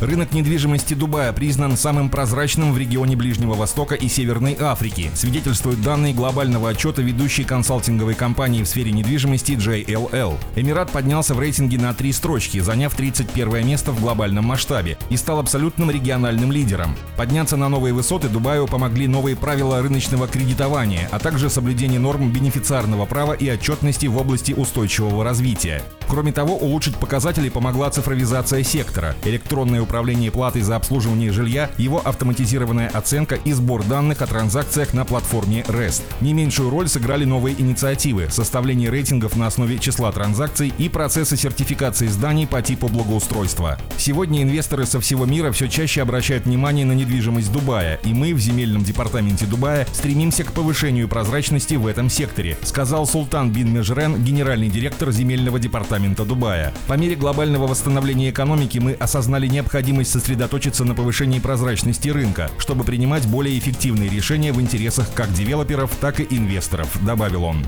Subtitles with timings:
[0.00, 6.12] Рынок недвижимости Дубая признан самым прозрачным в регионе Ближнего Востока и Северной Африки, свидетельствуют данные
[6.12, 10.36] глобального отчета ведущей консалтинговой компании в сфере недвижимости JLL.
[10.54, 15.38] Эмират поднялся в рейтинге на три строчки, заняв 31 место в глобальном масштабе и стал
[15.38, 16.94] абсолютным региональным лидером.
[17.16, 23.06] Подняться на новые высоты Дубаю помогли новые правила рыночного кредитования, а также соблюдение норм бенефициарного
[23.06, 25.82] права и отчетности в области устойчивого развития.
[26.08, 32.88] Кроме того, улучшить показатели помогла цифровизация сектора, электронное управление платой за обслуживание жилья, его автоматизированная
[32.88, 36.02] оценка и сбор данных о транзакциях на платформе REST.
[36.20, 42.06] Не меньшую роль сыграли новые инициативы, составление рейтингов на основе числа транзакций и процессы сертификации
[42.06, 43.76] зданий по типу благоустройства.
[43.96, 48.38] Сегодня инвесторы со всего мира все чаще обращают внимание на недвижимость Дубая, и мы в
[48.38, 54.68] земельном департаменте Дубая стремимся к повышению прозрачности в этом секторе, сказал Султан Бин Межрен, генеральный
[54.68, 56.74] директор земельного департамента департамента Дубая.
[56.86, 63.26] По мере глобального восстановления экономики мы осознали необходимость сосредоточиться на повышении прозрачности рынка, чтобы принимать
[63.26, 67.64] более эффективные решения в интересах как девелоперов, так и инвесторов, добавил он.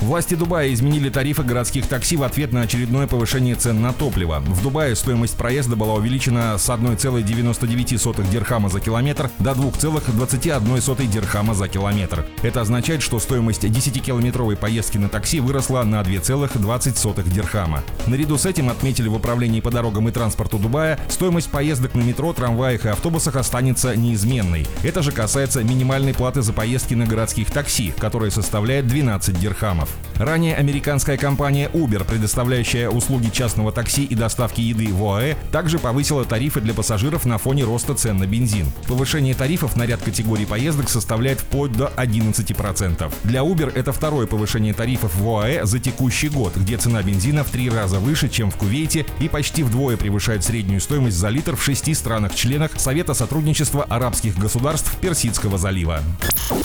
[0.00, 4.40] Власти Дубая изменили тарифы городских такси в ответ на очередное повышение цен на топливо.
[4.40, 11.68] В Дубае стоимость проезда была увеличена с 1,99 дирхама за километр до 2,21 дирхама за
[11.68, 12.24] километр.
[12.42, 17.82] Это означает, что стоимость 10-километровой поездки на такси выросла на 2,20 дирхама.
[18.06, 22.32] Наряду с этим отметили в управлении по дорогам и транспорту Дубая, стоимость поездок на метро,
[22.32, 24.66] трамваях и автобусах останется неизменной.
[24.82, 29.88] Это же касается минимальной платы за поездки на городских такси, которая составляет 12 дирхамов.
[30.16, 36.24] Ранее американская компания Uber, предоставляющая услуги частного такси и доставки еды в ОАЭ, также повысила
[36.24, 38.66] тарифы для пассажиров на фоне роста цен на бензин.
[38.86, 43.12] Повышение тарифов на ряд категорий поездок составляет вплоть до 11%.
[43.24, 47.50] Для Uber это второе повышение тарифов в ОАЭ за текущий год, где цена бензина в
[47.50, 51.64] три раза выше, чем в Кувейте и почти вдвое превышает среднюю стоимость за литр в
[51.64, 56.02] шести странах-членах Совета сотрудничества арабских государств Персидского залива.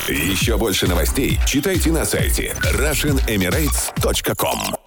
[0.09, 4.82] Еще больше новостей читайте на сайте RussianEmirates.com